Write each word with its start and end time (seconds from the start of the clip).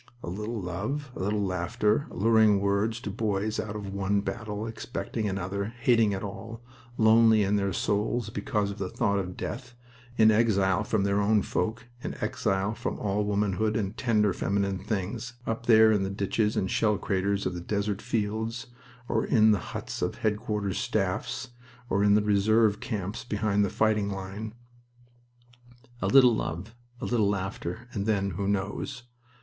A 0.23 0.29
little 0.31 0.59
love... 0.59 1.11
a 1.15 1.19
little 1.19 1.43
laughter 1.45 2.07
alluring 2.09 2.59
words 2.59 2.99
to 3.01 3.11
boys 3.11 3.59
out 3.59 3.75
of 3.75 3.93
one 3.93 4.21
battle, 4.21 4.65
expecting 4.65 5.29
another, 5.29 5.65
hating 5.79 6.11
it 6.11 6.23
all, 6.23 6.63
lonely 6.97 7.43
in 7.43 7.55
their 7.55 7.71
souls 7.71 8.31
because 8.31 8.71
of 8.71 8.79
the 8.79 8.89
thought 8.89 9.19
of 9.19 9.37
death, 9.37 9.75
in 10.17 10.31
exile 10.31 10.83
from 10.83 11.03
their 11.03 11.21
own 11.21 11.43
folk, 11.43 11.85
in 12.03 12.15
exile 12.19 12.73
from 12.73 12.97
all 12.97 13.23
womanhood 13.23 13.77
and 13.77 13.95
tender, 13.95 14.33
feminine 14.33 14.79
things, 14.79 15.33
up 15.45 15.67
there 15.67 15.91
in 15.91 16.01
the 16.01 16.09
ditches 16.09 16.57
and 16.57 16.71
shellcraters 16.71 17.45
of 17.45 17.53
the 17.53 17.61
desert 17.61 18.01
fields, 18.01 18.65
or 19.07 19.23
in 19.23 19.51
the 19.51 19.59
huts 19.59 20.01
of 20.01 20.15
headquarters 20.15 20.79
staffs, 20.79 21.49
or 21.91 22.03
in 22.03 22.15
reserve 22.25 22.79
camps 22.79 23.23
behind 23.23 23.63
the 23.63 23.69
fighting 23.69 24.09
line. 24.09 24.55
A 26.01 26.07
little 26.07 26.33
love, 26.35 26.73
a 26.99 27.05
little 27.05 27.29
laughter, 27.29 27.87
and 27.93 28.07
then 28.07 28.31
who 28.31 28.47
knows? 28.47 29.03